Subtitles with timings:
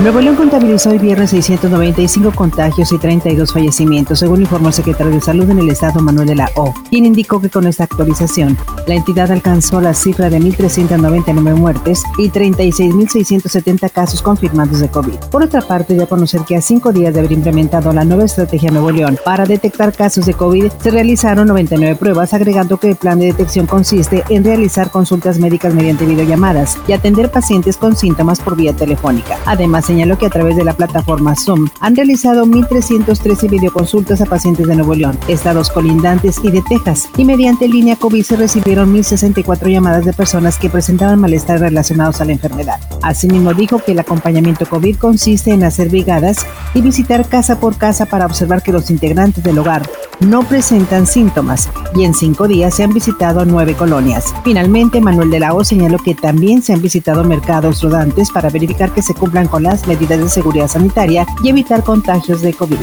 [0.00, 5.20] Nuevo León contabilizó hoy viernes 695 contagios y 32 fallecimientos, según informó el secretario de
[5.20, 8.56] Salud en el estado Manuel de la O, quien indicó que con esta actualización
[8.86, 15.16] la entidad alcanzó la cifra de 1.399 muertes y 36.670 casos confirmados de COVID.
[15.30, 18.24] Por otra parte, dio a conocer que a cinco días de haber implementado la nueva
[18.24, 22.96] estrategia Nuevo León para detectar casos de COVID, se realizaron 99 pruebas, agregando que el
[22.96, 28.40] plan de detección consiste en realizar consultas médicas mediante videollamadas y atender pacientes con síntomas
[28.40, 29.36] por vía telefónica.
[29.44, 34.68] Además, señaló que a través de la plataforma Zoom han realizado 1.313 videoconsultas a pacientes
[34.68, 39.68] de Nuevo León, estados colindantes y de Texas, y mediante línea COVID se recibieron 1.064
[39.68, 42.78] llamadas de personas que presentaban malestar relacionados a la enfermedad.
[43.02, 48.06] Asimismo, dijo que el acompañamiento COVID consiste en hacer brigadas y visitar casa por casa
[48.06, 49.82] para observar que los integrantes del hogar
[50.20, 54.34] no presentan síntomas y en cinco días se han visitado nueve colonias.
[54.44, 58.92] Finalmente, Manuel de la O señaló que también se han visitado mercados rodantes para verificar
[58.92, 62.78] que se cumplan con las medidas de seguridad sanitaria y evitar contagios de COVID.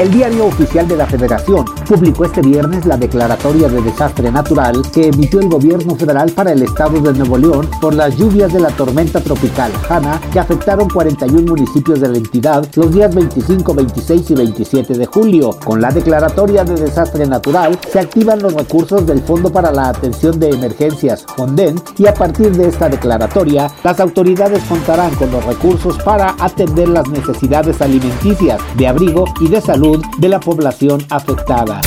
[0.00, 5.06] El diario oficial de la Federación publicó este viernes la declaratoria de desastre natural que
[5.06, 8.70] emitió el gobierno federal para el estado de Nuevo León por las lluvias de la
[8.70, 14.34] tormenta tropical Hanna que afectaron 41 municipios de la entidad los días 25, 26 y
[14.34, 15.50] 27 de julio.
[15.64, 20.40] Con la declaratoria de desastre natural se activan los recursos del Fondo para la Atención
[20.40, 25.96] de Emergencias, FONDEN, y a partir de esta declaratoria, las autoridades contarán con los recursos
[26.02, 31.82] para atender las necesidades alimenticias, de abrigo y de salud de la población afectada.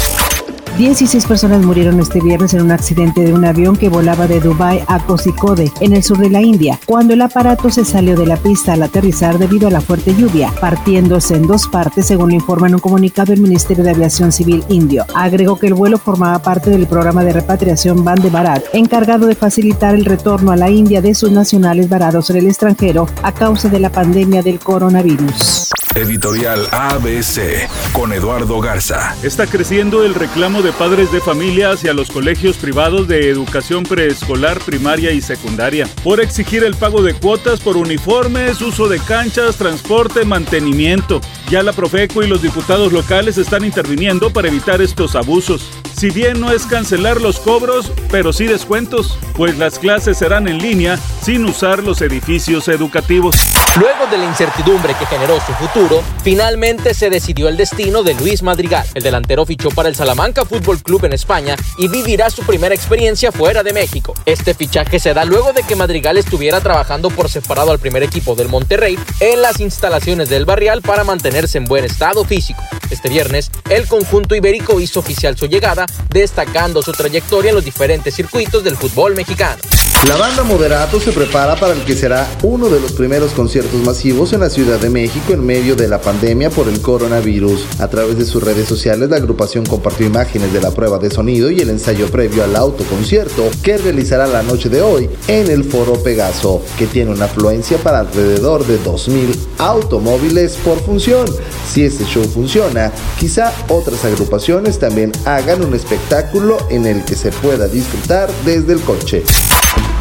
[0.78, 4.84] 16 personas murieron este viernes en un accidente de un avión que volaba de Dubái
[4.86, 8.38] a Kozhikode, en el sur de la India, cuando el aparato se salió de la
[8.38, 12.68] pista al aterrizar debido a la fuerte lluvia, partiéndose en dos partes, según lo informa
[12.68, 15.04] en un comunicado el Ministerio de Aviación Civil indio.
[15.16, 19.96] Agregó que el vuelo formaba parte del programa de repatriación Vande Bharat, encargado de facilitar
[19.96, 23.80] el retorno a la India de sus nacionales varados en el extranjero a causa de
[23.80, 25.72] la pandemia del coronavirus.
[25.98, 29.16] Editorial ABC con Eduardo Garza.
[29.24, 34.60] Está creciendo el reclamo de padres de familia hacia los colegios privados de educación preescolar,
[34.60, 40.24] primaria y secundaria por exigir el pago de cuotas por uniformes, uso de canchas, transporte,
[40.24, 41.20] mantenimiento.
[41.50, 45.68] Ya la Profeco y los diputados locales están interviniendo para evitar estos abusos.
[45.98, 50.60] Si bien no es cancelar los cobros, pero sí descuentos, pues las clases serán en
[50.60, 53.36] línea sin usar los edificios educativos.
[53.80, 55.87] Luego de la incertidumbre que generó su futuro,
[56.24, 58.86] finalmente se decidió el destino de Luis Madrigal.
[58.94, 63.32] El delantero fichó para el Salamanca Fútbol Club en España y vivirá su primera experiencia
[63.32, 64.14] fuera de México.
[64.26, 68.36] Este fichaje se da luego de que Madrigal estuviera trabajando por separado al primer equipo
[68.36, 72.62] del Monterrey en las instalaciones del Barrial para mantenerse en buen estado físico.
[72.90, 78.16] Este viernes, el conjunto ibérico hizo oficial su llegada, destacando su trayectoria en los diferentes
[78.16, 79.62] circuitos del fútbol mexicano.
[80.06, 84.32] La banda Moderato se prepara para el que será uno de los primeros conciertos masivos
[84.32, 87.66] en la Ciudad de México en medio de la pandemia por el coronavirus.
[87.80, 91.50] A través de sus redes sociales, la agrupación compartió imágenes de la prueba de sonido
[91.50, 95.94] y el ensayo previo al autoconcierto que realizará la noche de hoy en el Foro
[96.02, 101.26] Pegaso, que tiene una afluencia para alrededor de 2.000 automóviles por función.
[101.68, 107.32] Si este show funciona, quizá otras agrupaciones también hagan un espectáculo en el que se
[107.32, 109.24] pueda disfrutar desde el coche.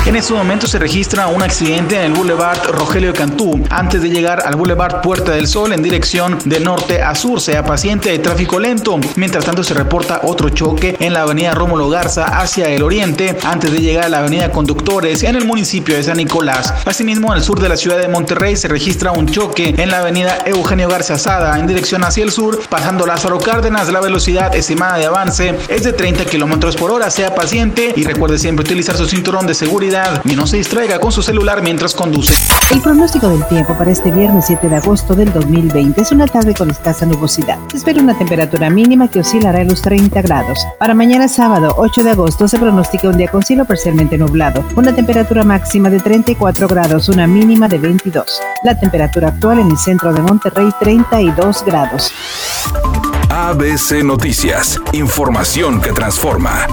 [0.07, 4.41] En este momento se registra un accidente en el Boulevard Rogelio Cantú antes de llegar
[4.47, 8.61] al Boulevard Puerta del Sol en dirección de norte a sur, sea paciente de tráfico
[8.61, 9.01] lento.
[9.17, 13.73] Mientras tanto se reporta otro choque en la avenida Rómulo Garza hacia el oriente antes
[13.73, 16.73] de llegar a la avenida Conductores en el municipio de San Nicolás.
[16.85, 19.99] Asimismo, en el sur de la ciudad de Monterrey se registra un choque en la
[19.99, 23.91] avenida Eugenio Garza Sada en dirección hacia el sur, pasando Lázaro Cárdenas.
[23.91, 28.39] La velocidad estimada de avance es de 30 kilómetros por hora, sea paciente y recuerde
[28.39, 32.35] siempre utilizar su cinturón de seguridad y no se distraiga con su celular mientras conduce.
[32.71, 36.55] El pronóstico del tiempo para este viernes 7 de agosto del 2020 es una tarde
[36.55, 37.59] con escasa nubosidad.
[37.71, 40.67] Se espera una temperatura mínima que oscilará en los 30 grados.
[40.79, 44.95] Para mañana sábado 8 de agosto se pronostica un día con cielo parcialmente nublado, una
[44.95, 48.41] temperatura máxima de 34 grados, una mínima de 22.
[48.65, 52.13] La temperatura actual en el centro de Monterrey 32 grados.
[53.31, 56.67] ABC Noticias, información que transforma.